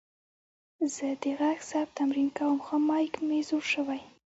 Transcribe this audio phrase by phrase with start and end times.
[0.93, 4.01] زه د غږ ثبت تمرین کوم، خو میک مې زوړ شوې.